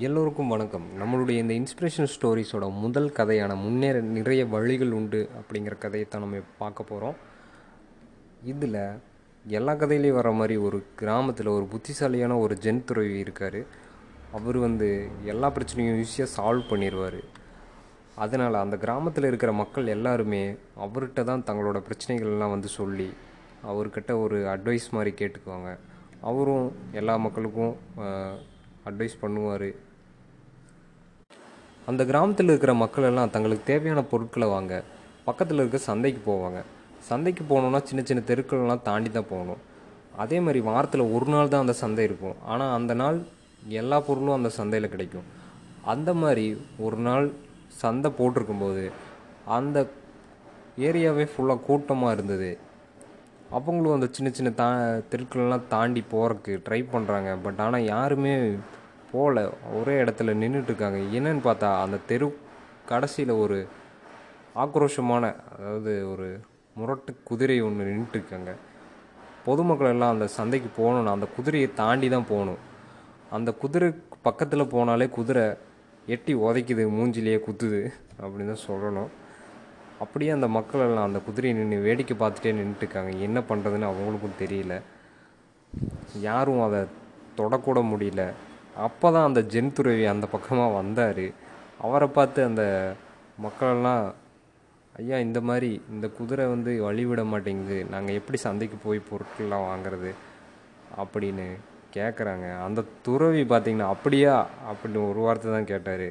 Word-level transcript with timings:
எல்லோருக்கும் 0.00 0.48
வணக்கம். 0.48 0.84
நம்மளுடைய 1.00 1.38
இந்த 1.42 1.54
இன்ஸ்பிரேஷன் 1.60 2.10
ஸ்டோரிஸோட 2.12 2.66
முதல் 2.82 3.08
கதையான 3.16 3.56
முன்னேற 3.62 3.96
நிறைய 4.00 4.42
வழிகள் 4.46 4.92
உண்டு 4.98 5.20
அப்படிங்கிற 5.38 5.74
கதையை 5.78 6.06
தான் 6.08 6.22
நம்ம 6.24 6.38
பார்க்க 6.58 6.86
போகிறோம் 6.90 7.16
இதில் 8.52 8.78
எல்லா 9.44 9.72
கதையிலையும் 9.72 10.18
வர 10.18 10.30
மாதிரி 10.30 10.54
ஒரு 10.56 10.78
கிராமத்தில் 11.00 11.50
ஒரு 11.56 11.64
புத்திசாலியான 11.64 12.38
ஒரு 12.38 12.54
ஜென் 12.54 12.80
துறவி 12.84 13.18
இருக்கார். 13.18 13.60
அவர் 14.38 14.58
வந்து 14.58 14.88
எல்லா 15.24 15.50
பிரச்சனையும் 15.56 15.98
ஈஸியாக 16.04 16.34
சால்வ் 16.36 16.70
பண்ணிடுவார் 16.70 17.20
அதனால் 18.14 18.62
அந்த 18.62 18.78
கிராமத்தில் 18.84 19.28
இருக்கிற 19.30 19.54
மக்கள் 19.62 19.92
எல்லாருமே 19.96 20.42
அவர்கிட்ட 20.86 21.24
தான் 21.32 21.46
தங்களோட 21.50 21.80
பிரச்சனைகள்லாம் 21.88 22.54
வந்து 22.56 22.70
சொல்லி 22.78 23.10
அவர்கிட்ட 23.72 24.14
ஒரு 24.22 24.38
அட்வைஸ் 24.54 24.88
மாதிரி 24.90 25.12
கேட்டுக்குவாங்க. 25.20 25.72
அவரும் 26.30 26.66
எல்லா 26.92 27.16
மக்களுக்கும் 27.16 27.76
அட்வைஸ் 28.88 29.16
பண்ணுவார். 29.22 29.68
அந்த 31.90 32.02
கிராமத்தில் 32.10 32.50
இருக்கிற 32.52 32.72
மக்கள் 32.82 33.08
எல்லாம் 33.10 33.32
தங்களுக்கு 33.34 33.64
தேவையான 33.70 34.00
பொருட்களை 34.10 34.48
வாங்க 34.54 34.74
பக்கத்தில் 35.28 35.60
இருக்க 35.62 35.78
சந்தைக்கு 35.90 36.20
போவாங்க. 36.30 36.58
சந்தைக்கு 37.08 37.42
போகணுன்னா 37.50 37.80
சின்ன 37.88 38.00
சின்ன 38.08 38.20
தெருக்கள்லாம் 38.30 38.86
தாண்டி 38.88 39.10
தான் 39.10 39.30
போகணும். 39.32 39.60
அதே 40.22 40.38
மாதிரி 40.46 40.60
வாரத்தில் 40.68 41.10
ஒரு 41.16 41.26
நாள் 41.34 41.52
தான் 41.52 41.64
அந்த 41.64 41.74
சந்தை 41.82 42.04
இருக்கும். 42.08 42.36
ஆனால் 42.52 42.74
அந்த 42.78 42.92
நாள் 43.02 43.18
எல்லா 43.80 43.98
பொருளும் 44.08 44.36
அந்த 44.38 44.50
சந்தையில் 44.58 44.92
கிடைக்கும். 44.94 45.26
அந்த 45.92 46.10
மாதிரி 46.22 46.46
ஒரு 46.86 46.98
நாள் 47.06 47.26
சந்தை 47.82 48.10
போட்டிருக்கும்போது 48.18 48.84
அந்த 49.56 49.78
ஏரியாவே 50.88 51.24
ஃபுல்லாக 51.32 51.64
கூட்டமாக 51.68 52.14
இருந்தது. 52.16 52.50
அவங்களும் 53.56 53.96
அந்த 53.96 54.08
சின்ன 54.16 54.28
சின்ன 54.30 54.50
தா 54.60 54.66
தெருக்கள்லாம் 55.12 55.68
தாண்டி 55.68 56.02
போகிறக்கு 56.12 56.52
ட்ரை 56.66 56.80
பண்ணுறாங்க 56.92 57.30
பட் 57.44 57.60
ஆனால் 57.64 57.88
யாருமே 57.94 58.34
போகல 59.12 59.38
ஒரே 59.78 59.94
இடத்துல 60.02 60.34
நின்றுட்டுருக்காங்க 60.42 61.00
என்னன்னு 61.18 61.42
பார்த்தா 61.48 61.70
அந்த 61.84 61.98
தெரு 62.10 62.28
கடைசியில் 62.90 63.32
ஒரு 63.44 63.58
ஆக்ரோஷமான 64.64 65.24
அதாவது 65.54 65.92
ஒரு 66.12 66.28
முரட்டு 66.76 67.12
குதிரை 67.30 67.56
ஒன்று 67.60 67.88
நின்றுட்டுருக்காங்க 67.90 68.52
பொதுமக்கள் 69.46 69.92
எல்லாம் 69.94 70.12
அந்த 70.14 70.26
சந்தைக்கு 70.38 70.68
போகணும்னா 70.76 71.12
அந்த 71.16 71.28
குதிரையை 71.36 71.68
தாண்டி 71.74 72.08
தான் 72.08 72.28
போகணும். 72.28 72.60
அந்த 73.36 73.50
குதிரை 73.62 73.88
பக்கத்தில் 74.26 74.72
போனாலே 74.74 75.06
குதிரை 75.10 75.44
எட்டி 76.14 76.32
உதைக்குது 76.46 76.84
மூஞ்சிலேயே 76.96 77.38
குத்துது 77.46 77.80
அப்படின்னு 78.22 78.52
தான் 78.52 78.66
சொல்லணும். 78.68 79.10
அப்படியே 80.02 80.30
அந்த 80.36 80.48
மக்கள் 80.56 80.84
எல்லாம் 80.86 81.08
அந்த 81.08 81.20
குதிரையை 81.26 81.54
நின்று 81.58 81.86
வேடிக்கை 81.86 82.14
பார்த்துட்டே 82.16 82.52
நின்றுட்டுருக்காங்க 82.58 83.12
என்ன 83.26 83.38
பண்ணுறதுன்னு 83.48 83.90
அவங்களுக்கும் 83.90 84.40
தெரியல. 84.40 84.74
யாரும் 86.28 86.62
அதை 86.66 86.80
தொடக்கூட 87.36 87.80
முடியல. 87.92 88.24
அப்போ 88.86 89.06
தான் 89.12 89.28
அந்த 89.28 89.40
ஜென் 89.54 89.72
துறவி 89.72 90.04
அந்த 90.14 90.26
பக்கமாக 90.26 90.76
வந்தார். 90.80 91.24
அவரை 91.78 92.08
பார்த்து 92.08 92.40
அந்த 92.44 92.64
மக்களெல்லாம் 93.38 94.04
ஐயா 94.96 95.18
இந்த 95.26 95.40
மாதிரி 95.48 95.70
இந்த 95.90 96.06
குதிரை 96.18 96.46
வந்து 96.46 96.72
வழிவிட 96.88 97.22
மாட்டேங்குது. 97.24 97.78
நாங்கள் 97.90 98.18
எப்படி 98.18 98.38
சந்தைக்கு 98.38 98.78
போய் 98.84 99.08
பொருட்கள்லாம் 99.10 99.68
வாங்குறது? 99.70 100.10
அப்படின்னு 101.02 101.46
கேட்குறாங்க 101.94 102.46
அந்த 102.66 102.80
துறவி 103.06 103.42
பார்த்திங்கன்னா 103.52 103.92
அப்படியா? 103.94 104.34
அப்படின்னு 104.70 105.00
ஒரு 105.10 105.20
வார்த்தை 105.26 105.48
தான் 105.52 105.70
கேட்டார். 105.72 106.06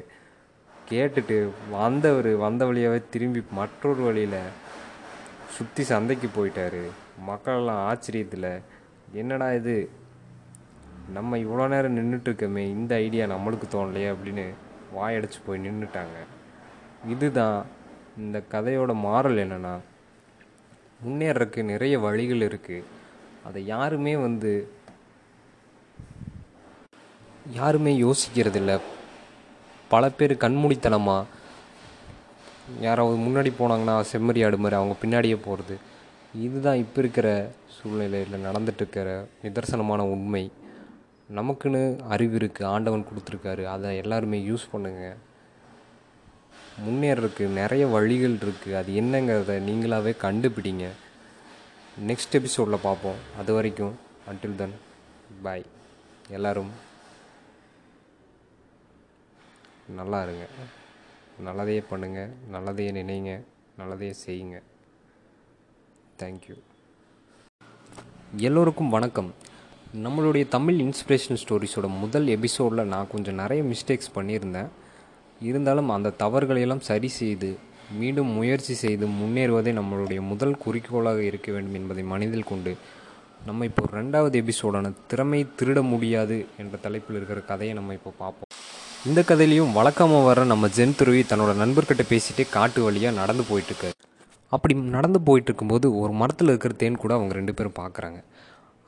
கேட்டுட்டு 0.90 1.36
வந்தவர் 1.70 2.30
வந்த 2.36 2.64
வழியாகவே 2.66 3.02
திரும்பி 3.10 3.42
மற்றொரு 3.52 4.02
வழியில் 4.02 4.40
சுற்றி 5.56 5.82
சந்தைக்கு 5.82 6.28
போயிட்டாரு. 6.28 6.82
மக்களெல்லாம் 7.26 7.82
ஆச்சரியத்தில் 7.88 8.62
என்னடா 9.12 9.52
இது? 9.52 9.90
நம்ம 11.12 11.38
இவ்வளோ 11.38 11.68
நேரம் 11.68 11.96
நின்றுட்டுருக்கோமே 11.96 12.64
இந்த 12.76 12.94
ஐடியா 12.94 13.26
நம்மளுக்கு 13.26 13.66
தோணலையே 13.72 14.14
அப்படின்னு 14.14 14.44
வாயடைச்சு 14.96 15.40
போய் 15.46 15.64
நின்றுட்டாங்க 15.68 16.18
இதுதான் 17.08 17.66
இந்த 18.16 18.42
கதையோட 18.50 18.94
மாறல் 18.94 19.36
என்னென்னா 19.36 19.74
முன்னேறக்கு 21.04 21.62
நிறைய 21.62 21.98
வழிகள் 21.98 22.48
இருக்குது 22.48 22.84
அதை 23.44 23.66
யாருமே 23.66 24.16
வந்து 24.16 24.52
யாருமே 27.52 27.92
யோசிக்கிறதில்ல. 28.02 28.80
பல 29.92 30.10
பேர் 30.18 30.34
கண்மூடித்தனமாக 30.44 31.30
யாராவது 32.86 33.16
முன்னாடி 33.24 33.50
போனாங்கன்னா 33.60 33.94
செம்மறி 34.12 34.40
ஆடு 34.46 34.58
மாதிரி 34.64 34.78
அவங்க 34.80 34.94
பின்னாடியே 35.02 35.38
போகிறது 35.46 35.74
இதுதான் 36.44 36.80
இப்போ 36.82 36.98
இருக்கிற 37.02 37.28
சூழ்நிலையில் 37.76 38.44
நடந்துட்டுருக்கிற 38.46 39.08
நிதர்சனமான 39.44 40.00
உண்மை. 40.14 40.44
நமக்குன்னு 41.38 41.80
அறிவு 42.14 42.34
இருக்குது 42.38 42.68
ஆண்டவன் 42.74 43.06
கொடுத்துருக்காரு. 43.08 43.62
அதை 43.74 43.90
எல்லாருமே 44.02 44.38
யூஸ் 44.50 44.64
பண்ணுங்கள் 44.72 45.18
முன்னேறதுக்கு 46.86 47.44
நிறைய 47.60 47.84
வழிகள் 47.94 48.36
இருக்குது 48.44 48.78
அது 48.80 48.92
என்னங்கிறத 49.00 49.56
நீங்களாகவே 49.68 50.12
கண்டுபிடிங்க. 50.24 50.86
நெக்ஸ்ட் 52.08 52.36
எபிசோடில் 52.38 52.84
பார்ப்போம். 52.86 53.20
அது 53.40 53.50
வரைக்கும் 53.58 53.94
அன்டில் 54.30 54.58
தென் 54.62 54.76
பாய் 55.46 55.66
எல்லோரும் 56.36 56.72
நல்லா 59.88 60.18
இருங்க 60.24 60.44
நல்லதையே 61.46 61.82
பண்ணுங்கள் 61.90 62.30
நல்லதையே 62.54 62.90
நினைங்க 62.98 63.32
நல்லதையே 63.80 64.14
செய்யுங்க. 64.24 64.56
தேங்க்யூ 66.20 66.56
எல்லோருக்கும் 68.48 68.92
வணக்கம். 68.96 69.30
நம்மளுடைய 70.04 70.44
தமிழ் 70.54 70.78
இன்ஸ்பிரேஷன் 70.84 71.40
ஸ்டோரிஸோட 71.42 71.88
முதல் 72.02 72.26
எபிசோடில் 72.36 72.90
நான் 72.92 73.10
கொஞ்சம் 73.14 73.38
நிறைய 73.42 73.62
மிஸ்டேக்ஸ் 73.72 74.14
பண்ணியிருந்தேன். 74.16 74.70
இருந்தாலும் 75.48 75.92
அந்த 75.96 76.14
தவறுகளையெல்லாம் 76.22 76.86
சரி 76.90 77.10
செய்து 77.18 77.50
மீண்டும் 78.00 78.30
முயற்சி 78.38 78.74
செய்து 78.84 79.06
முன்னேறுவதே 79.20 79.72
நம்மளுடைய 79.80 80.20
முதல் 80.32 80.60
குறிக்கோளாக 80.64 81.22
இருக்க 81.30 81.48
வேண்டும் 81.52 81.78
என்பதை 81.80 82.04
மனதில் 82.12 82.50
கொண்டு 82.50 82.74
நம்ம 83.46 83.64
இப்போ 83.70 83.84
ரெண்டாவது 83.98 84.36
எபிசோடான 84.42 84.92
திறமை 85.12 85.42
திருட 85.60 85.82
முடியாது 85.92 86.38
என்ற 86.62 86.78
தலைப்பில் 86.86 87.16
இருக்கிற 87.16 87.40
கதையை 87.40 87.74
நம்ம 87.74 87.94
இப்போ 87.98 88.12
பார்ப்போம். 88.18 88.51
இந்த 89.10 89.20
கதையிலையும் 89.28 89.72
வழக்கமாக 89.76 90.26
வர 90.26 90.40
நம்ம 90.50 90.68
ஜென் 90.76 90.94
துருவி 90.98 91.22
தன்னோட 91.30 91.52
நண்பர்கிட்ட 91.60 92.02
பேசிகிட்டே 92.10 92.44
காட்டு 92.56 92.80
வழியாக 92.84 93.18
நடந்து 93.20 93.44
போயிட்டுருக்காரு. 93.48 93.96
அப்படி 94.52 94.74
நடந்து 94.96 95.18
போயிட்டு 95.28 95.48
இருக்கும்போது 95.50 95.86
ஒரு 96.00 96.12
மரத்தில் 96.20 96.50
இருக்கிற 96.52 96.74
தேன் 96.82 97.00
கூட 97.04 97.12
அவங்க 97.16 97.34
ரெண்டு 97.38 97.54
பேரும் 97.58 97.76
பார்க்குறாங்க 97.80 98.18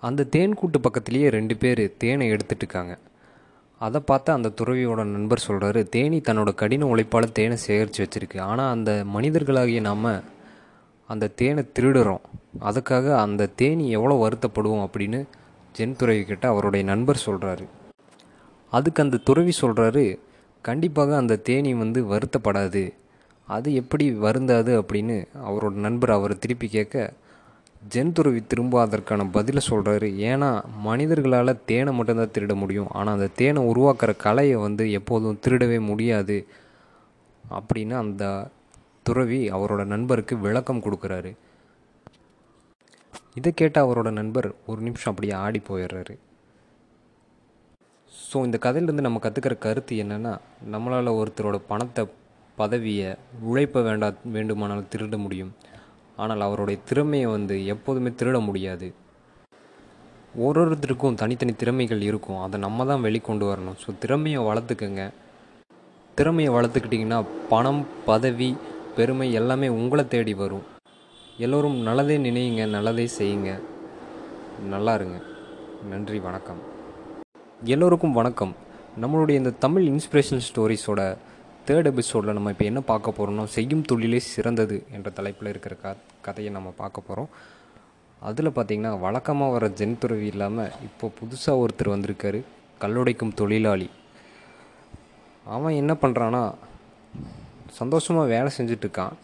அந்த 0.02 0.26
தேன் 0.36 0.54
கூட்டு 0.60 0.78
பக்கத்துலேயே 0.86 1.28
ரெண்டு 1.38 1.56
பேர் 1.62 1.82
தேனை 2.02 2.28
எடுத்துட்டு 2.34 2.64
இருக்காங்க 2.64 2.94
அதை 3.80 4.00
பார்த்து 4.10 4.30
அந்த 4.36 4.54
துறவியோட 4.58 5.00
நண்பர் 5.16 5.46
சொல்கிறாரு 5.48 5.80
தேனி 5.94 6.18
தன்னோட 6.28 6.50
கடின 6.60 6.86
உழைப்பால் 6.92 7.34
தேனை 7.38 7.56
சேகரித்து 7.66 8.02
வச்சுருக்கு. 8.04 8.38
ஆனால் 8.50 8.72
அந்த 8.76 8.90
மனிதர்களாகிய 9.14 9.80
நாம் 9.90 10.10
அந்த 11.10 11.32
தேனை 11.40 11.64
திருடுறோம். 11.78 12.24
அதுக்காக 12.68 13.16
அந்த 13.26 13.52
தேனி 13.60 13.86
எவ்வளோ 13.98 14.16
வருத்தப்படுவோம்? 14.24 14.84
அப்படின்னு 14.88 15.20
ஜென் 15.78 15.96
துறவி 16.02 16.22
கிட்ட 16.24 16.46
அவருடைய 16.48 16.84
நண்பர் 16.92 17.26
சொல்கிறாரு 17.28 17.66
அதுக்கு 18.74 19.02
அந்த 19.02 19.16
துறவி 19.16 19.52
சொல்கிறாரு 19.60 20.04
கண்டிப்பாக 20.62 21.16
அந்த 21.16 21.36
தேனி 21.36 21.74
வந்து 21.74 22.00
வருத்தப்படாது. 22.04 22.82
அது 23.46 23.74
எப்படி 23.74 24.04
வருந்தாது? 24.12 24.72
அப்படின்னு 24.80 25.16
அவரோட 25.46 25.72
நண்பர் 25.86 26.10
அவரை 26.10 26.36
திருப்பி 26.38 26.68
கேட்க 26.68 27.12
ஜென் 27.94 28.12
துறவி 28.12 28.40
திரும்ப 28.46 28.80
அதற்கான 28.80 29.26
பதிலை 29.26 29.62
சொல்கிறாரு 29.70 30.08
ஏன்னா 30.28 30.48
மனிதர்களால் 30.84 31.64
தேனை 31.64 31.92
மட்டும்தான் 31.92 32.34
திருட 32.38 32.54
முடியும். 32.54 32.90
ஆனால் 32.90 33.14
அந்த 33.14 33.28
தேனை 33.36 33.62
உருவாக்குற 33.62 34.16
கலையை 34.16 34.56
வந்து 34.56 34.92
எப்போதும் 34.92 35.38
திருடவே 35.46 35.80
முடியாது. 35.80 36.46
அப்படின்னு 37.50 37.92
அந்த 37.92 38.48
துறவி 39.02 39.50
அவரோட 39.50 39.84
நண்பருக்கு 39.84 40.38
விளக்கம் 40.38 40.82
கொடுக்குறாரு. 40.82 41.32
இதை 43.34 43.52
கேட்ட 43.52 43.84
அவரோட 43.84 44.10
நண்பர் 44.10 44.54
ஒரு 44.66 44.80
நிமிஷம் 44.80 45.14
அப்படியே 45.14 45.38
ஆடி 45.38 45.60
போயிடுறாரு. 45.68 46.16
ஸோ 48.26 48.36
இந்த 48.46 48.58
கதையிலேருந்து 48.64 49.06
நம்ம 49.06 49.20
கற்றுக்கிற 49.24 49.54
கருத்து 49.64 49.94
என்னென்னா 50.02 50.32
நம்மளால் 50.74 51.18
ஒருத்தரோட 51.20 51.56
பணத்தை 51.70 52.02
பதவியை 52.58 53.08
உழைப்ப 53.48 53.82
வேண்டா 53.86 54.08
வேண்டுமானாலும் 54.34 54.90
திருட 54.92 55.16
முடியும். 55.24 55.52
ஆனால் 56.22 56.44
அவருடைய 56.46 56.78
திறமையை 56.88 57.28
வந்து 57.36 57.54
எப்போதுமே 57.74 58.10
திருட 58.20 58.38
முடியாது. 58.48 58.88
ஒரு 60.46 60.60
ஒருத்தருக்கும் 60.62 61.18
தனித்தனி 61.22 61.52
திறமைகள் 61.62 62.02
இருக்கும். 62.10 62.40
அதை 62.44 62.56
நம்ம 62.66 62.86
தான் 62.90 63.04
வெளிக்கொண்டு 63.06 63.44
வரணும். 63.50 63.78
ஸோ 63.82 63.90
திறமையை 64.04 64.40
வளர்த்துக்கங்க. 64.48 65.04
திறமையை 66.18 66.50
வளர்த்துக்கிட்டிங்கன்னா 66.56 67.18
பணம் 67.52 67.82
பதவி 68.10 68.50
பெருமை 68.98 69.28
எல்லாமே 69.40 69.68
உங்களை 69.78 70.04
தேடி 70.14 70.34
வரும். 70.42 70.64
எல்லோரும் 71.46 71.78
நல்லதே 71.88 72.18
நினையுங்க 72.28 72.66
நல்லதே 72.76 73.08
செய்யுங்க. 73.18 73.52
நல்லா 74.74 74.94
இருங்க. 75.00 75.18
நன்றி 75.92 76.18
வணக்கம். 76.28 76.62
எல்லோருக்கும் 77.72 78.16
வணக்கம். 78.18 78.50
நம்மளுடைய 79.02 79.36
இந்த 79.40 79.50
தமிழ் 79.62 79.84
இன்ஸ்பிரேஷன் 79.90 80.42
ஸ்டோரிஸோட 80.46 81.00
தேர்ட் 81.66 81.88
எபிசோடில் 81.90 82.34
நம்ம 82.36 82.50
இப்போ 82.50 82.64
என்ன 82.64 82.80
பார்க்க 82.90 83.14
போகிறோம்னா 83.16 83.44
செய்யும் 83.54 83.84
தொழிலே 83.90 84.20
சிறந்தது 84.26 84.76
என்ற 84.96 85.10
தலைப்பில் 85.18 85.50
இருக்கிற 85.52 85.74
க 85.82 85.94
கதையை 86.26 86.50
நம்ம 86.52 86.72
பார்க்க 86.80 87.06
போகிறோம் 87.06 87.30
அதில் 88.28 88.52
பார்த்திங்கன்னா 88.56 88.92
வழக்கமாக 89.06 89.54
வர 89.56 89.68
ஜென் 89.80 89.96
துறவி 89.98 90.26
இல்லாமல் 90.34 90.72
இப்போ 90.88 91.08
புதுசாக 91.20 91.62
ஒருத்தர் 91.62 91.92
வந்திருக்காரு 91.94 92.40
கல்லுடைக்கும் 92.84 93.34
தொழிலாளி. 93.40 93.88
அவன் 95.46 95.78
என்ன 95.82 95.94
பண்ணுறான்னா 96.04 96.44
சந்தோஷமாக 97.80 98.32
வேலை 98.36 98.50
செஞ்சுட்டு 98.58 98.86
இருக்கான் 98.86 99.14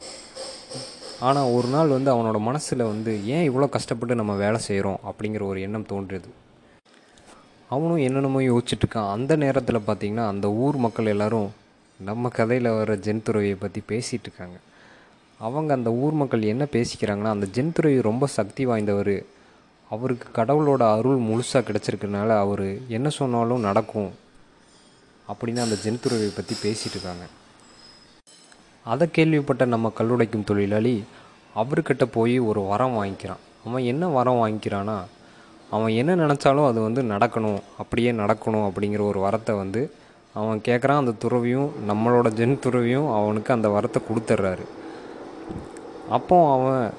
ஆனால் 1.28 1.50
ஒரு 1.56 1.70
நாள் 1.76 1.96
வந்து 1.96 2.12
அவனோட 2.16 2.40
மனசில் 2.50 2.90
வந்து 2.92 3.14
ஏன் 3.34 3.48
இவ்வளோ 3.50 3.68
கஷ்டப்பட்டு 3.76 4.22
நம்ம 4.22 4.36
வேலை 4.44 4.60
செய்கிறோம் 4.68 5.02
அப்படிங்கிற 5.10 5.44
ஒரு 5.54 5.60
எண்ணம் 5.68 5.90
தோன்றுது. 5.92 6.30
அவனும் 7.74 8.04
என்னென்னமோ 8.06 8.40
யோசிச்சுட்டு 8.42 8.84
இருக்கான் 8.84 9.10
அந்த 9.16 9.32
நேரத்தில் 9.36 9.86
பார்த்தீங்கன்னா 9.88 10.24
அந்த 10.32 10.46
ஊர் 10.64 10.76
மக்கள் 10.84 11.10
எல்லோரும் 11.14 11.50
நம்ம 12.00 12.28
கதையில் 12.28 12.68
வர 12.78 12.94
ஜென்துறவியை 13.06 13.56
பற்றி 13.58 13.80
பேசிகிட்டு 13.90 14.26
இருக்காங்க. 14.28 14.56
அவங்க 15.40 15.70
அந்த 15.78 15.90
ஊர் 16.02 16.16
மக்கள் 16.20 16.50
என்ன 16.52 16.64
பேசிக்கிறாங்கன்னா 16.72 17.32
அந்த 17.36 17.46
ஜென்துறவி 17.56 17.98
ரொம்ப 18.08 18.24
சக்தி 18.36 18.64
வாய்ந்தவர். 18.66 19.16
அவருக்கு 19.90 20.26
கடவுளோட 20.38 20.82
அருள் 20.96 21.20
முழுசாக 21.28 21.62
கிடச்சிருக்கனால 21.66 22.30
அவர் 22.44 22.66
என்ன 22.96 23.08
சொன்னாலும் 23.18 23.64
நடக்கும் 23.68 24.10
அப்படின்னு 25.28 25.64
அந்த 25.66 25.76
ஜென்துறவியை 25.84 26.32
பற்றி 26.34 26.54
பேசிகிட்டு 26.64 26.96
இருக்காங்க. 26.96 27.24
அதை 28.86 29.06
கேள்விப்பட்ட 29.10 29.64
நம்ம 29.74 29.92
கல்லுடைக்கும் 29.98 30.48
தொழிலாளி 30.50 30.94
அவர்கிட்ட 31.54 32.04
போய் 32.16 32.36
ஒரு 32.48 32.60
வரம் 32.72 32.96
வாங்கிக்கிறான். 32.98 33.42
அவன் 33.66 33.88
என்ன 33.92 34.04
வரம் 34.18 34.40
வாங்கிக்கிறான்னா 34.42 34.98
அவன் 35.70 35.92
என்ன 35.92 36.14
நினச்சாலும் 36.14 36.66
அது 36.66 36.80
வந்து 36.80 37.02
நடக்கணும் 37.02 37.60
அப்படியே 37.78 38.12
நடக்கணும் 38.12 38.66
அப்படிங்கிற 38.68 39.00
ஒரு 39.00 39.20
வரத்தை 39.20 39.56
வந்து 39.56 39.94
அவன் 40.32 40.60
கேட்குறான் 40.68 41.00
அந்த 41.02 41.14
துறவியும் 41.18 41.70
நம்மளோட 41.88 42.28
ஜென் 42.30 42.58
துறவியும் 42.58 43.08
அவனுக்கு 43.14 43.52
அந்த 43.52 43.68
வரத்தை 43.68 44.00
கொடுத்துட்றாரு 44.08 44.64
அப்போ 46.08 46.52
அவன் 46.52 46.90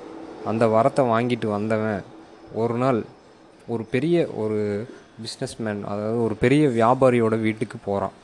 அந்த 0.45 0.65
வரத்தை 0.67 1.03
வாங்கிட்டு 1.09 1.47
வந்தவன் 1.47 2.01
ஒரு 2.53 2.73
நாள் 2.73 3.03
ஒரு 3.67 3.83
பெரிய 3.83 4.27
ஒரு 4.35 4.87
பிஸ்னஸ்மேன் 5.23 5.81
அதாவது 5.83 6.23
ஒரு 6.23 6.35
பெரிய 6.35 6.67
வியாபாரியோட 6.67 7.41
வீட்டுக்கு 7.41 7.77
போகிறான் 7.85 8.17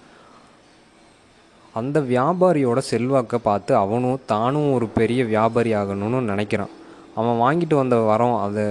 அந்த 1.73 1.99
வியாபாரியோட 1.99 2.77
செல்வாக்கை 2.77 3.39
பார்த்து 3.43 3.75
அவனும் 3.75 4.21
தானும் 4.25 4.73
ஒரு 4.73 4.87
பெரிய 4.87 5.23
வியாபாரி 5.25 5.73
ஆகணும்னு 5.73 6.19
நினைக்கிறான். 6.31 6.73
அவன் 7.15 7.41
வாங்கிட்டு 7.41 7.75
வந்த 7.75 7.95
வரம் 7.95 8.37
அதை 8.37 8.65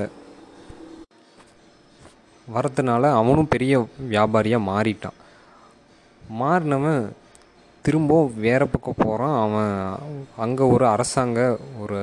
வரத்துனால 2.55 3.11
அவனும் 3.21 3.53
பெரிய 3.55 3.75
வியாபாரியாக 4.15 4.69
மாறிட்டான். 4.73 5.17
மாறினவன் 6.41 7.05
திரும்ப 7.85 8.13
வேறு 8.45 8.67
பக்கம் 8.69 9.03
போகிறான் 9.03 9.37
அவன் 9.43 9.75
அங்கே 10.45 10.65
ஒரு 10.75 10.85
அரசாங்க 10.87 11.41
ஒரு 11.83 11.99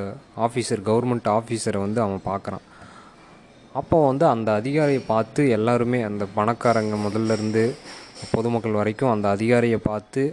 ஆஃபீஸர் 0.45 0.81
கவர்மெண்ட் 0.89 1.27
ஆஃபீஸரை 1.37 1.79
வந்து 1.85 1.99
அவன் 2.05 2.27
பார்க்குறான் 2.29 2.65
அப்போ 3.79 3.97
வந்து 4.07 4.25
அந்த 4.33 4.49
அதிகாரியை 4.59 5.03
பார்த்து 5.07 5.43
எல்லாருமே 5.57 5.99
அந்த 6.09 6.23
பணக்காரங்க 6.35 6.97
முதல்ல 7.05 7.37
இருந்து 7.37 7.63
பொதுமக்கள் 8.33 8.79
வரைக்கும் 8.79 9.13
அந்த 9.13 9.27
அதிகாரியை 9.35 9.79
பார்த்து 9.89 10.23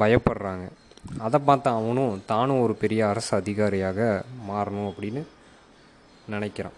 பயப்படுறாங்க. 0.00 0.66
அதை 1.26 1.38
பார்த்து 1.48 1.68
அவனும் 1.70 2.22
தானும் 2.32 2.62
ஒரு 2.64 2.74
பெரிய 2.82 3.00
அரசு 3.08 3.32
அதிகாரியாக 3.42 4.00
மாறணும் 4.50 4.88
அப்படின்னு 4.90 5.22
நினைக்கிறான். 6.34 6.76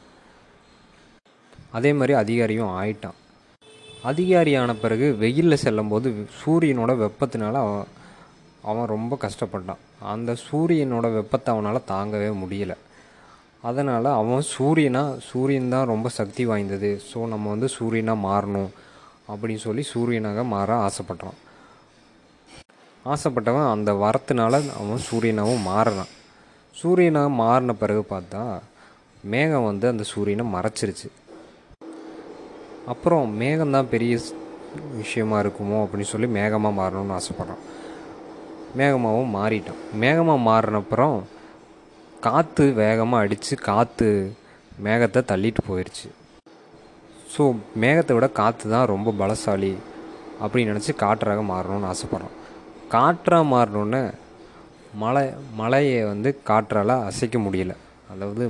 அதே 1.76 1.90
மாதிரி 1.98 2.14
அதிகாரியும் 2.22 2.72
ஆயிட்டான். 2.80 3.16
அதிகாரி 4.10 4.52
ஆன 4.60 4.74
பிறகு 4.82 5.06
வெயிலில் 5.22 5.62
செல்லும்போது 5.62 6.08
சூரியனோட 6.40 6.92
வெப்பத்தினால 7.04 7.54
அவன் 7.64 7.88
அவன் 8.70 8.92
ரொம்ப 8.92 9.12
கஷ்டப்பட்டான். 9.24 9.82
அந்த 10.12 10.30
சூரியனோட 10.48 11.06
வெப்பத்தை 11.16 11.48
அவனால் 11.54 11.88
தாங்கவே 11.92 12.30
முடியல. 12.42 12.74
அதனால் 13.68 14.08
அவன் 14.20 14.42
சூரியனா 14.54 15.02
சூரியன் 15.28 15.72
தான் 15.74 15.90
ரொம்ப 15.92 16.08
சக்தி 16.18 16.42
வாய்ந்தது. 16.50 16.90
ஸோ 17.10 17.18
நம்ம 17.32 17.48
வந்து 17.54 17.68
சூரியனாக 17.78 18.24
மாறணும் 18.28 18.70
அப்படின்னு 19.30 19.62
சொல்லி 19.66 19.84
சூரியனாக 19.92 20.44
மாற 20.54 20.70
ஆசைப்பட்டான். 20.86 21.38
ஆசைப்பட்டவன் 23.04 23.70
அந்த 23.74 23.90
வரத்தினால 24.04 24.54
அவன் 24.80 25.06
சூரியனாகவும் 25.08 25.66
மாறுறான். 25.70 26.12
சூரியனாக 26.80 27.36
மாறின 27.42 27.72
பிறகு 27.82 28.02
பார்த்தா 28.10 28.42
மேகம் 29.32 29.68
வந்து 29.70 29.86
அந்த 29.92 30.04
சூரியனை 30.12 30.46
மறைச்சிருச்சு. 30.56 31.08
அப்புறம் 32.92 33.32
மேகம்தான் 33.40 33.90
பெரிய 33.94 34.12
விஷயமா 35.00 35.36
இருக்குமோ 35.42 35.78
அப்படின்னு 35.82 36.12
சொல்லி 36.12 36.28
மேகமாக 36.38 36.78
மாறணும்னு 36.80 37.16
ஆசைப்பட்றான் 37.18 37.64
மேகமாகவும் 38.78 39.34
மாறிட்டான் 39.38 39.82
மேகமாக 40.02 40.46
மாறினப்புறம் 40.48 41.18
காற்று 42.26 42.66
வேகமாக 42.82 43.24
அடித்து 43.24 43.54
காற்று 43.68 44.10
மேகத்தை 44.84 45.20
தள்ளிட்டு 45.30 45.62
போயிடுச்சு 45.68 46.08
ஸோ 47.34 47.44
மேகத்தை 47.82 48.14
விட 48.16 48.26
காற்று 48.40 48.66
தான் 48.74 48.90
ரொம்ப 48.94 49.12
பலசாலி 49.20 49.72
அப்படின்னு 50.42 50.72
நினச்சி 50.72 50.92
காற்றாக 51.04 51.42
மாறணும்னு 51.52 51.90
ஆசைப்பட்றான் 51.92 52.36
காற்றாக 52.94 53.44
மாறணுன்னு 53.54 54.02
மலை 55.02 55.24
மலையை 55.54 55.98
வந்து 56.04 56.30
காற்றால் 56.50 56.92
அசைக்க 57.08 57.38
முடியல. 57.38 57.72
அதாவது 58.12 58.44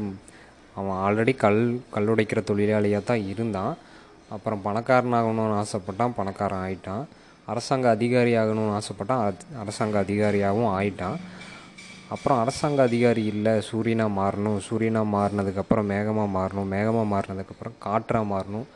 அவன் 0.78 0.98
ஆல்ரெடி 1.04 1.32
கல் 1.36 1.62
கல்லுடைக்கிற 1.94 2.40
தொழிலாளியாக 2.50 3.08
தான் 3.10 3.24
இருந்தான். 3.32 3.72
அப்புறம் 4.34 4.62
பணக்காரன் 4.66 5.16
ஆகணும்னு 5.18 5.58
ஆசைப்பட்டான் 5.62 6.16
பணக்காரன் 6.18 6.64
ஆயிட்டான். 6.66 7.04
அரசாங்க 7.52 7.86
அதிகாரி 7.96 8.32
ஆகணும்னு 8.40 8.74
ஆசைப்பட்டான் 8.78 9.22
அரசாங்க 9.62 9.96
அதிகாரியாகவும் 10.04 10.72
ஆயிட்டான். 10.78 11.18
அப்புறம் 12.14 12.38
அரசாங்க 12.42 12.80
அதிகாரி 12.88 13.22
இல்லை 13.32 13.54
சூரியனாக 13.70 14.16
மாறணும் 14.18 14.58
சூரியனாக 14.66 15.12
மாறினதுக்கப்புறம் 15.14 15.88
மேகமாக 15.92 16.28
மாறணும் 16.36 16.70
மேகமாக 16.74 17.08
மாறினதுக்கப்புறம் 17.14 17.78
காற்றாக 17.86 18.26
மாறணும். 18.34 18.68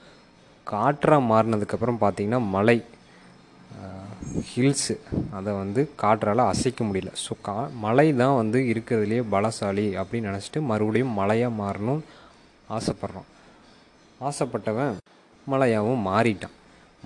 காற்றாக 0.66 1.22
மாறினதுக்கப்புறம் 1.32 2.02
பார்த்திங்கன்னா 2.02 2.42
மலை 2.56 2.78
ஹில்ஸு 4.50 4.94
அதை 5.36 5.50
வந்து 5.60 5.80
காற்றால் 6.02 6.42
அசைக்க 6.52 6.80
முடியல. 6.88 7.10
ஸோ 7.24 7.32
கா 7.46 7.56
மலை 7.84 8.06
தான் 8.20 8.36
வந்து 8.40 8.58
இருக்கிறதுலையே 8.72 9.22
பலசாலி 9.34 9.86
அப்படின்னு 10.00 10.30
நினச்சிட்டு 10.30 10.60
மறுபடியும் 10.70 11.16
மலையாக 11.20 11.58
மாறணும்னு 11.62 12.04
ஆசைப்பட்றான். 12.76 13.28
ஆசைப்பட்டவன் 14.28 14.94
மலையாகவும் 15.50 16.04
மாறிட்டான். 16.08 16.56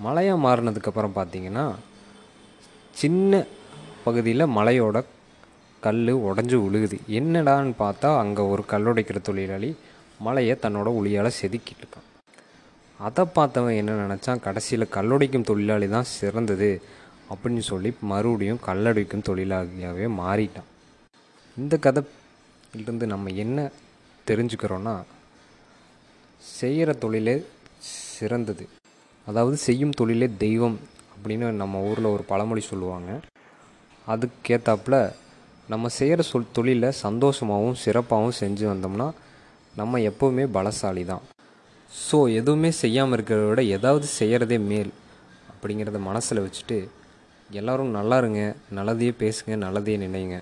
மலையாக 0.05 0.43
மாறினதுக்கப்புறம் 0.45 1.17
பார்த்தீங்கன்னா 1.19 1.65
சின்ன 2.93 3.45
பகுதியில் 4.03 4.53
மலையோட 4.57 4.97
கல் 5.85 6.11
உடஞ்சி 6.29 6.57
விழுகுது 6.63 6.97
என்னடான்னு 7.19 7.73
பார்த்தா 7.83 8.09
அங்கே 8.21 8.43
ஒரு 8.53 8.63
கல்லுடைக்கிற 8.71 9.17
தொழிலாளி 9.29 9.69
மலையை 10.25 10.55
தன்னோட 10.61 10.87
உளியால் 10.99 11.37
செதுக்கிட்டு 11.39 11.83
இருக்கான். 11.83 12.07
அதை 12.99 13.23
பார்த்தவன் 13.37 13.79
என்ன 13.81 13.97
நினச்சான்? 14.03 14.43
கடைசியில் 14.45 14.93
கல்லுடைக்கும் 14.95 15.47
தொழிலாளி 15.49 15.87
தான் 15.89 16.07
சிறந்தது 16.17 16.69
அப்படின்னு 17.31 17.63
சொல்லி 17.71 17.89
மறுபடியும் 18.11 18.63
கல்லடைக்கும் 18.67 19.27
தொழிலாளியாகவே 19.29 20.07
மாறிட்டான். 20.21 20.69
இந்த 21.57 21.77
கதையிலிருந்து 21.85 23.07
நம்ம 23.13 23.29
என்ன 23.43 23.69
தெரிஞ்சுக்கிறோன்னா 24.27 24.95
செய்கிற 26.41 26.93
தொழிலே 27.03 27.35
சிறந்தது. 28.17 28.65
அதாவது 29.27 29.57
செய்யும் 29.67 29.95
தொழிலே 29.99 30.27
தெய்வம் 30.45 30.77
அப்படின்னு 31.15 31.47
நம்ம 31.61 31.81
ஊரில் 31.89 32.13
ஒரு 32.15 32.23
பழமொழி 32.31 32.63
சொல்லுவாங்க. 32.71 33.11
அதுக்கேற்றாப்புல 34.07 34.97
நம்ம 35.69 35.89
செய்கிற 35.99 36.21
சொல் 36.31 36.53
தொழிலை 36.57 36.89
சந்தோஷமாகவும் 37.05 37.79
சிறப்பாகவும் 37.85 38.37
செஞ்சு 38.41 38.65
வந்தோம்னா 38.73 39.07
நம்ம 39.75 39.99
எப்போவுமே 40.09 40.45
பலசாலி 40.57 41.03
தான் 41.05 41.25
ஸோ 41.91 42.17
எதுவுமே 42.39 42.69
செய்யாமல் 42.81 43.15
இருக்கிறத 43.17 43.47
விட 43.49 43.61
ஏதாவது 43.77 44.05
செய்கிறதே 44.19 44.57
மேல் 44.69 44.91
அப்படிங்கிறத 45.51 45.99
மனசில் 46.09 46.43
வச்சுட்டு 46.45 46.77
எல்லோரும் 47.49 47.91
நல்லா 47.97 48.17
இருங்க 48.17 48.41
நல்லதையே 48.77 49.13
பேசுங்க 49.23 49.53
நல்லதையே 49.65 49.97
நினைங்க. 50.05 50.37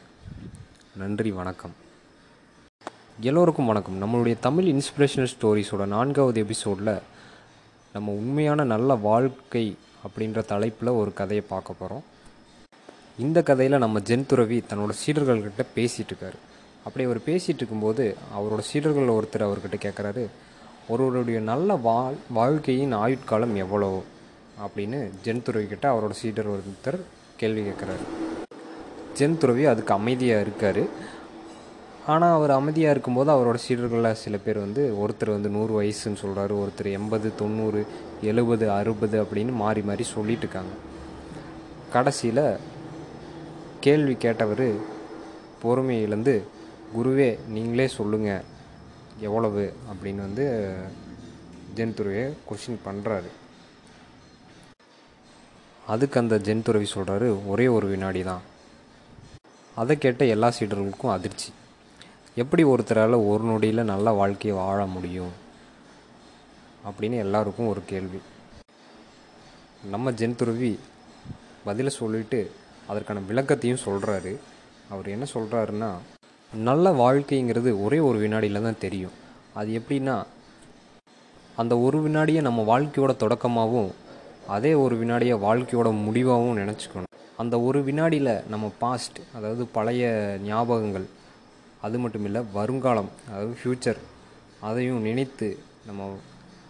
நன்றி 1.01 1.31
வணக்கம். 1.31 1.75
எல்லோருக்கும் 3.29 3.69
வணக்கம். 3.71 3.99
நம்மளுடைய 4.03 4.35
தமிழ் 4.39 4.67
இன்ஸ்பிரேஷனல் 4.75 5.31
ஸ்டோரிஸோட 5.33 5.85
நான்காவது 5.85 6.39
எபிசோடில் 6.45 6.93
நம்ம 7.95 8.11
உண்மையான 8.11 8.63
நல்ல 8.63 8.95
வாழ்க்கை 8.95 9.77
அப்படின்ற 10.05 10.39
தலைப்பில் 10.45 10.89
ஒரு 10.89 11.13
கதையை 11.13 11.45
பார்க்க 11.49 11.73
போகிறோம் 11.73 12.01
இந்த 13.17 13.43
கதையில் 13.49 13.83
நம்ம 13.83 13.99
ஜென் 13.99 14.25
துறவி 14.25 14.63
தன்னோட 14.69 14.93
சீடர்கள்கிட்ட 15.03 15.63
பேசிகிட்டு 15.75 16.11
இருக்காரு. 16.13 16.39
அப்படி 16.83 17.05
அவர் 17.05 17.21
பேசிகிட்டு 17.25 17.59
இருக்கும்போது 17.59 18.17
அவரோட 18.37 18.59
சீடர்கள் 18.59 19.13
ஒருத்தர் 19.17 19.45
அவர்கிட்ட 19.47 19.77
கேட்குறாரு 19.77 20.25
ஒருவருடைய 20.87 21.39
நல்ல 21.39 21.75
வாழ் 21.87 22.17
வாழ்க்கையின் 22.29 22.95
ஆயுட்காலம் 22.95 23.55
எவ்வளோ? 23.55 24.03
அப்படின்னு 24.65 24.99
ஜென் 25.23 25.43
துறவி 25.43 25.67
கிட்ட 25.67 25.93
அவரோட 25.93 26.11
சீடர் 26.11 26.53
ஒருத்தர் 26.57 26.99
கேள்வி 27.37 27.61
கேட்குறாரு 27.61 28.05
ஜென் 29.17 29.37
துறவி 29.37 29.65
அதுக்கு 29.65 29.93
அமைதியாக 29.93 30.41
இருக்கார். 30.41 30.83
ஆனால் 32.13 32.35
அவர் 32.37 32.51
அமைதியாக 32.57 32.93
இருக்கும்போது 32.93 33.29
அவரோட 33.33 33.57
சீடர்களில் 33.65 34.19
சில 34.23 34.37
பேர் 34.45 34.57
வந்து 34.63 34.81
ஒருத்தர் 35.03 35.31
வந்து 35.35 35.49
நூறு 35.55 35.73
வயசுன்னு 35.77 36.21
சொல்கிறாரு 36.23 36.53
ஒருத்தர் 36.63 36.89
எண்பது 36.97 37.27
தொண்ணூறு 37.39 37.81
எழுபது 38.31 38.65
அறுபது 38.71 39.17
அப்படின்னு 39.23 39.53
மாறி 39.61 39.81
மாறி 39.89 40.05
சொல்லிட்டு 40.11 40.45
இருக்காங்க. 40.45 40.73
கடைசியில் 41.95 42.43
கேள்வி 43.85 44.15
கேட்டவர் 44.25 44.67
பொறுமையிலேருந்து 45.63 46.35
குருவே 46.97 47.29
நீங்களே 47.55 47.87
சொல்லுங்கள் 47.97 48.45
எவ்வளவு? 49.27 49.65
அப்படின்னு 49.91 50.21
வந்து 50.27 50.45
ஜென்துருவியை 51.77 52.27
கொஷின் 52.49 52.81
பண்ணுறாரு 52.87 53.31
அதுக்கு 55.93 56.19
அந்த 56.19 56.35
ஜென் 56.45 56.65
துறவி 56.69 56.87
சொல்கிறாரு 56.95 57.27
ஒரே 57.51 57.67
ஒரு 57.77 57.87
வினாடி 57.87 58.23
தான் 58.31 58.43
அதை 59.81 59.93
கேட்ட 60.03 60.25
எல்லா 60.35 60.49
சீடர்களுக்கும் 60.57 61.15
அதிர்ச்சி. 61.17 61.49
எப்படி 62.41 62.63
ஒருத்தரால் 62.63 63.15
ஒரு 63.31 63.43
நொடியில் 63.43 63.89
நல்ல 63.91 64.11
வாழ்க்கையை 64.11 64.61
வாழ 64.61 64.85
முடியும்? 64.85 65.33
அப்படின்னு 66.87 67.17
எல்லாருக்கும் 67.25 67.67
ஒரு 67.67 67.81
கேள்வி. 67.91 68.19
நம்ம 69.93 70.11
ஜென் 70.11 70.35
துறவி 70.35 70.79
பதிலை 71.63 71.91
சொல்லிட்டு 71.99 72.51
அதற்கான 72.87 73.21
விளக்கத்தையும் 73.29 73.83
சொல்கிறாரு 73.85 74.33
அவர் 74.89 75.07
என்ன 75.07 75.25
சொல்கிறாருன்னா 75.33 75.91
நல்ல 76.53 76.91
வாழ்க்கைங்கிறது 77.03 77.83
ஒரே 77.83 77.99
ஒரு 77.99 78.17
வினாடியில் 78.19 78.61
தான் 78.61 78.83
தெரியும். 78.85 79.15
அது 79.53 79.81
எப்படின்னா 79.81 80.15
அந்த 81.55 81.77
ஒரு 81.77 81.99
வினாடியை 82.07 82.41
நம்ம 82.41 82.79
வாழ்க்கையோட 82.79 83.13
தொடக்கமாகவும் 83.23 83.91
அதே 84.47 84.73
ஒரு 84.73 84.95
வினாடியை 85.03 85.37
வாழ்க்கையோட 85.49 85.89
முடிவாகவும் 86.05 86.59
நினச்சிக்கணும். 86.63 87.11
அந்த 87.37 87.59
ஒரு 87.59 87.83
வினாடியில் 87.83 88.33
நம்ம 88.47 88.71
பாஸ்ட் 88.79 89.19
அதாவது 89.35 89.65
பழைய 89.77 90.37
ஞாபகங்கள் 90.45 91.05
அது 91.85 91.97
மட்டும் 92.03 92.25
இல்லை 92.27 92.41
வருங்காலம் 92.57 93.11
அதாவது 93.29 93.55
ஃப்யூச்சர் 93.61 93.99
அதையும் 94.67 95.05
நினைத்து 95.07 95.47
நம்ம 95.87 96.09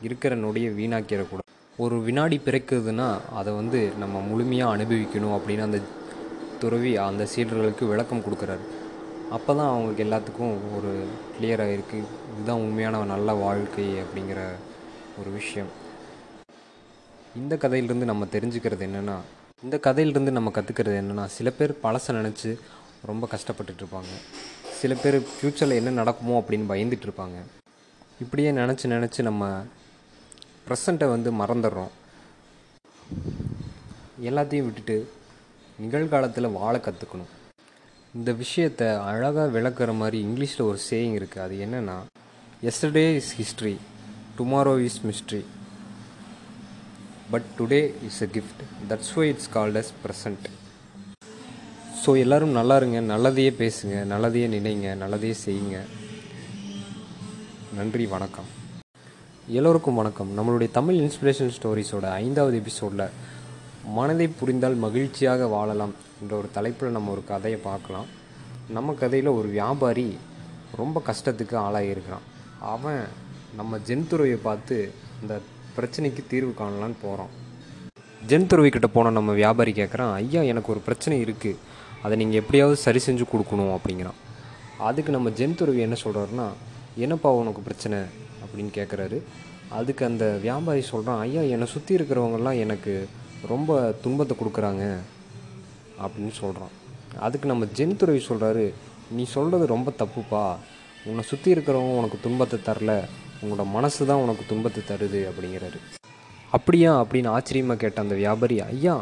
இருக்கிற 0.05 0.33
நொடியை 0.45 0.69
வீணாக்கிடக்கூடாது. 0.79 1.49
ஒரு 1.83 1.95
வினாடி 2.07 2.37
பிறக்குதுன்னா 2.47 3.07
அதை 3.39 3.51
வந்து 3.59 3.79
நம்ம 4.01 4.21
முழுமையாக 4.29 4.73
அனுபவிக்கணும் 4.75 5.35
அப்படின்னு 5.37 5.67
அந்த 5.67 5.79
துறவி 6.61 6.91
அந்த 7.09 7.23
சீடர்களுக்கு 7.33 7.85
விளக்கம் 7.91 8.25
கொடுக்குறாரு. 8.25 8.65
அப்போ 9.35 9.51
தான் 9.59 9.71
அவங்களுக்கு 9.71 10.05
எல்லாத்துக்கும் 10.05 10.55
ஒரு 10.77 10.91
கிளியராக 11.35 11.75
இருக்குது 11.75 12.09
இதுதான் 12.33 12.63
உண்மையான 12.65 13.03
நல்ல 13.13 13.33
வாழ்க்கை 13.45 13.87
அப்படிங்கிற 14.03 14.41
ஒரு 15.21 15.29
விஷயம். 15.39 15.71
இந்த 17.41 17.53
கதையிலிருந்து 17.63 18.11
நம்ம 18.11 18.27
தெரிஞ்சுக்கிறது 18.35 18.85
என்னென்னா 18.89 19.17
இந்த 19.65 19.77
கதையிலிருந்து 19.87 20.37
நம்ம 20.37 20.51
கற்றுக்கிறது 20.57 20.97
என்னென்னா 21.01 21.25
சில 21.37 21.49
பேர் 21.57 21.79
பழசை 21.85 22.13
நினச்சி 22.19 22.51
ரொம்ப 23.11 23.25
கஷ்டப்பட்டுட்டு 23.33 23.81
இருப்பாங்க. 23.83 24.13
சில 24.79 24.93
பேர் 25.01 25.17
ஃப்யூச்சரில் 25.31 25.79
என்ன 25.79 25.91
நடக்குமோ 25.99 26.35
அப்படின்னு 26.41 26.71
பயந்துட்டு 26.71 27.05
இருப்பாங்க. 27.07 27.37
இப்படியே 28.23 28.49
நினச்சி 28.61 28.85
நினச்சி 28.95 29.21
நம்ம 29.29 29.43
ப்ரெசண்ட்டை 30.67 31.07
வந்து 31.13 31.31
மறந்துடுறோம். 31.41 31.93
எல்லாத்தையும் 34.29 34.67
விட்டுட்டு 34.67 34.97
நிகழ்காலத்தில் 35.85 36.55
வாழ 36.57 36.75
கற்றுக்கணும் 36.83 37.31
இந்த 38.17 38.31
விஷயத்தை 38.43 38.87
அழகாக 39.09 39.47
விளக்குற 39.55 39.93
மாதிரி 40.01 40.17
இங்கிலீஷில் 40.27 40.67
ஒரு 40.69 40.79
சேயிங் 40.89 41.15
இருக்குது 41.19 41.43
அது 41.45 41.55
என்னென்னா 41.65 41.97
yesterday 42.69 43.05
is 43.19 43.33
history 43.39 43.73
tomorrow 44.37 44.73
is 44.87 45.01
mystery 45.07 45.41
but 47.33 47.47
today 47.57 47.81
is 48.09 48.21
a 48.27 48.29
gift 48.37 48.61
that's 48.91 49.13
why 49.17 49.25
it's 49.33 49.51
called 49.57 49.79
as 49.81 49.91
present 50.05 50.47
so 52.05 52.11
எல்லோரும் 52.23 52.57
நல்லா 52.57 52.75
இருங்க 52.79 52.99
நல்லதையே 53.11 53.51
பேசுங்க 53.59 53.95
நல்லதையே 54.09 54.47
நினைங்க 54.55 54.87
நல்லதையே 55.01 55.35
செய்யுங்க. 55.43 55.77
நன்றி 57.77 58.03
வணக்கம். 58.11 58.49
எல்லோருக்கும் 59.57 59.97
வணக்கம். 60.01 60.29
நம்மளுடைய 60.37 60.69
தமிழ் 60.75 60.97
இன்ஸ்பிரேஷன் 61.05 61.53
ஸ்டோரிஸோட 61.55 62.05
ஐந்தாவது 62.25 62.55
எபிசோடில் 62.61 63.05
மனதை 63.97 64.27
புரிந்தால் 64.39 64.77
மகிழ்ச்சியாக 64.85 65.47
வாழலாம் 65.55 65.93
என்ற 66.21 66.33
ஒரு 66.41 66.49
தலைப்பில் 66.57 66.95
நம்ம 66.97 67.11
ஒரு 67.15 67.23
கதையை 67.31 67.59
பார்க்கலாம். 67.69 68.07
நம்ம 68.77 68.95
கதையில் 69.01 69.31
ஒரு 69.39 69.49
வியாபாரி 69.57 70.07
ரொம்ப 70.81 71.01
கஷ்டத்துக்கு 71.09 71.57
ஆளாகியிருக்கிறான் 71.65 72.27
அவன் 72.73 73.03
நம்ம 73.61 73.79
ஜென்துறவியை 73.89 74.39
பார்த்து 74.49 74.77
அந்த 75.21 75.35
பிரச்சனைக்கு 75.77 76.23
தீர்வு 76.33 76.53
காணலான்னு 76.61 76.99
போகிறான் 77.05 77.33
ஜென் 78.21 78.49
துறவிக்கிட்ட 78.51 78.89
போன 78.97 79.15
நம்ம 79.17 79.33
வியாபாரி 79.41 79.73
கேட்குறான் 79.79 80.13
ஐயா 80.19 80.43
எனக்கு 80.51 80.71
ஒரு 80.75 80.83
பிரச்சனை 80.89 81.17
இருக்குது 81.25 81.73
அதை 82.05 82.15
நீங்கள் 82.21 82.39
எப்படியாவது 82.41 82.77
சரி 82.85 82.99
செஞ்சு 83.07 83.25
கொடுக்கணும் 83.33 83.73
அப்படிங்கிறான். 83.75 84.19
அதுக்கு 84.87 85.11
நம்ம 85.15 85.29
ஜென் 85.39 85.59
துறவி 85.59 85.81
என்ன 85.87 85.97
சொல்கிறாருன்னா 86.03 86.47
என்னப்பா 87.03 87.29
உனக்கு 87.41 87.61
பிரச்சனை? 87.67 87.99
அப்படின்னு 88.43 88.71
கேட்குறாரு 88.79 89.19
அதுக்கு 89.77 90.03
அந்த 90.09 90.25
வியாபாரி 90.45 90.81
சொல்கிறான் 90.89 91.21
ஐயா 91.25 91.43
என்னை 91.53 91.67
சுற்றி 91.73 91.93
இருக்கிறவங்கெல்லாம் 91.95 92.59
எனக்கு 92.63 92.93
ரொம்ப 93.51 93.77
துன்பத்தை 94.03 94.35
கொடுக்குறாங்க. 94.37 94.83
அப்படின்னு 96.03 96.33
சொல்கிறான் 96.41 96.73
அதுக்கு 97.27 97.47
நம்ம 97.51 97.65
ஜென் 97.79 97.99
துறவி 98.01 98.21
சொல்கிறாரு 98.29 98.65
நீ 99.17 99.23
சொல்கிறது 99.35 99.65
ரொம்ப 99.75 99.89
தப்புப்பா. 100.01 100.43
உன்னை 101.09 101.23
சுற்றி 101.31 101.49
இருக்கிறவங்க 101.53 101.97
உனக்கு 102.01 102.17
துன்பத்தை 102.25 102.57
தரல. 102.67 102.93
உன்னோட 103.43 103.63
மனசு 103.75 104.01
தான் 104.09 104.21
உனக்கு 104.25 104.43
துன்பத்தை 104.51 104.81
தருது. 104.87 105.21
அப்படிங்கிறாரு. 105.31 105.79
அப்படியா 106.57 106.91
அப்படின்னு 107.01 107.29
ஆச்சரியமாக 107.37 107.79
கேட்ட 107.79 107.99
அந்த 108.01 108.15
வியாபாரி 108.21 108.57
ஐயா 108.71 108.95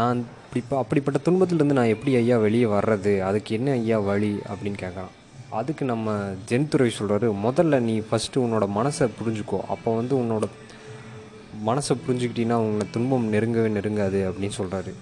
நான் 0.00 0.18
இப்படி 0.18 0.60
இப்போ 0.64 0.76
அப்படிப்பட்ட 0.82 1.18
துன்பத்திலேருந்து 1.24 1.78
நான் 1.78 1.92
எப்படி 1.94 2.12
ஐயா 2.16 2.36
வெளியே 2.44 2.66
வர்றது? 2.74 3.12
அதுக்கு 3.28 3.50
என்ன 3.56 3.70
ஐயா 3.80 3.98
வழி? 4.08 4.30
அப்படின்னு 4.52 4.78
கேட்குறான் 4.82 5.14
அதுக்கு 5.58 5.84
நம்ம 5.90 6.12
ஜென் 6.48 6.66
சொல்கிறாரு 6.98 7.28
முதல்ல 7.44 7.78
நீ 7.88 7.94
ஃபஸ்ட்டு 8.08 8.42
உன்னோட 8.44 8.66
மனசை 8.78 9.06
புரிஞ்சுக்கோ. 9.20 9.58
அப்போ 9.74 9.90
வந்து 9.98 10.14
உன்னோட 10.22 10.46
மனசை 11.68 11.94
புரிஞ்சுக்கிட்டீங்கன்னா 12.04 12.58
உன்னை 12.68 12.86
துன்பம் 12.90 13.26
நெருங்கவே 13.32 13.70
நெருங்காது 13.76 14.18
அப்படின்னு 14.30 14.58
சொல்கிறாரு 14.58 14.92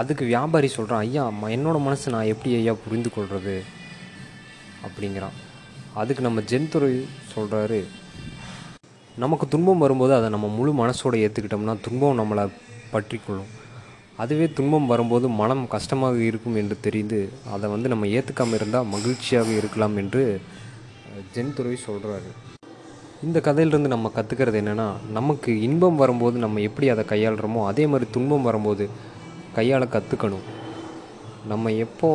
அதுக்கு 0.00 0.24
வியாபாரி 0.32 0.68
சொல்கிறான் 0.74 1.02
ஐயா 1.06 1.22
என்னோடய 1.30 1.54
என்னோட 1.56 1.78
மனசை 1.86 2.08
நான் 2.14 2.30
எப்படி 2.32 2.50
ஐயா 2.60 2.74
புரிந்து 2.84 3.10
கொள்வது 3.14 3.56
அப்படிங்கிறான். 4.86 5.36
அதுக்கு 6.00 6.22
நம்ம 6.26 6.40
ஜென்துறை 6.52 6.92
சொல்கிறாரு 7.34 7.80
நமக்கு 9.16 9.46
துன்பம் 9.48 9.84
வரும்போது 9.84 10.12
அதை 10.18 10.28
நம்ம 10.34 10.48
முழு 10.58 10.72
மனசோட 10.82 11.16
ஏற்றுக்கிட்டோம்னா 11.24 11.76
துன்பம் 11.86 12.18
நம்மளை 12.20 12.44
பற்றிக்கொள்ளும். 12.92 13.50
அதுவே 14.22 14.46
துன்பம் 14.58 14.90
வரும்போது 14.92 15.26
மனம் 15.40 15.64
கஷ்டமாக 15.74 16.18
இருக்கும் 16.28 16.56
என்று 16.60 16.76
தெரிந்து 16.86 17.18
அதை 17.54 17.66
வந்து 17.74 17.90
நம்ம 17.92 18.06
ஏற்றுக்காமல் 18.18 18.58
இருந்தால் 18.60 18.90
மகிழ்ச்சியாக 18.94 19.50
இருக்கலாம் 19.60 19.96
என்று 20.02 20.22
ஜென்துறை 21.34 21.74
ஜென் 21.74 21.86
சொல்கிறாரு 21.86 22.30
இந்த 23.26 23.38
கதையிலிருந்து 23.46 23.92
நம்ம 23.92 24.10
கற்றுக்கிறது 24.16 24.58
என்னென்னா 24.62 24.88
நமக்கு 25.18 25.52
இன்பம் 25.66 26.00
வரும்போது 26.02 26.36
நம்ம 26.44 26.60
எப்படி 26.68 26.88
அதை 26.94 27.04
கையாளுறோமோ 27.12 27.62
அதே 27.70 27.84
மாதிரி 27.92 28.06
துன்பம் 28.16 28.46
வரும்போது 28.48 28.84
கையாள 29.56 29.84
கற்றுக்கணும் 29.94 30.44
நம்ம 31.52 31.72
எப்போ 31.86 32.10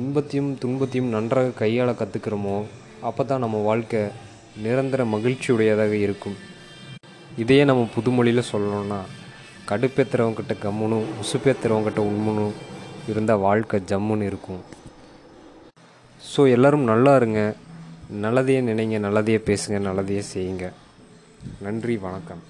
இன்பத்தையும் 0.00 0.50
துன்பத்தையும் 0.62 1.12
நன்றாக 1.14 1.54
கையாள 1.62 1.90
கற்றுக்கிறோமோ 2.00 2.56
அப்போ 3.08 3.24
தான் 3.24 3.42
நம்ம 3.44 3.56
வாழ்க்கை 3.68 4.00
நிரந்தர 4.64 5.00
மகிழ்ச்சியுடையதாக 5.14 5.94
இருக்கும். 6.04 6.36
இதையே 7.42 7.62
நம்ம 7.70 7.88
புதுமொழியில் 7.94 8.50
சொல்லணும்னா 8.52 9.00
கடுப்பேத்துறவங்கிட்ட 9.70 10.54
கம்முனும் 10.64 11.06
உசுப்பேத்துறவங்கிட்ட 11.22 12.00
உண்மனும் 12.10 12.56
இருந்தால் 13.10 13.44
வாழ்க்கை 13.46 13.78
ஜம்முன்னு 13.90 14.28
இருக்கும். 14.30 14.62
ஸோ 16.32 16.50
எல்லோரும் 16.56 16.90
நல்லா 16.92 17.16
இருங்க. 17.16 17.40
நல்லதையே 18.24 18.60
நினைங்க 18.70 18.98
நல்லதையே 19.06 19.40
பேசுங்க 19.48 19.78
நல்லதையே 19.88 20.22
செய்யுங்க. 20.34 20.66
நன்றி 21.62 21.96
வணக்கம். 21.96 22.42